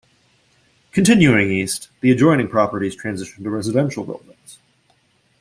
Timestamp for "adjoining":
2.09-2.47